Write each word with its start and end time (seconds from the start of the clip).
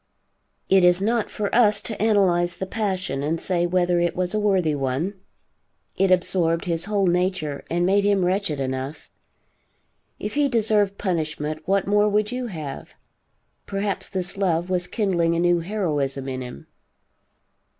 It 0.67 0.83
is 0.83 0.99
not 0.99 1.29
for 1.29 1.53
us 1.53 1.79
to 1.81 2.01
analyze 2.01 2.55
the 2.55 2.65
passion 2.65 3.21
and 3.21 3.39
say 3.39 3.67
whether 3.67 3.99
it 3.99 4.15
was 4.15 4.33
a 4.33 4.39
worthy 4.39 4.73
one. 4.73 5.13
It 5.95 6.09
absorbed 6.09 6.65
his 6.65 6.85
whole 6.85 7.05
nature 7.05 7.63
and 7.69 7.85
made 7.85 8.03
him 8.03 8.25
wretched 8.25 8.59
enough. 8.59 9.11
If 10.17 10.33
he 10.33 10.49
deserved 10.49 10.97
punishment, 10.97 11.61
what 11.67 11.85
more 11.85 12.09
would 12.09 12.31
you 12.31 12.47
have? 12.47 12.95
Perhaps 13.67 14.09
this 14.09 14.37
love 14.37 14.71
was 14.71 14.87
kindling 14.87 15.35
a 15.35 15.39
new 15.39 15.59
heroism 15.59 16.27
in 16.27 16.41
him. 16.41 16.65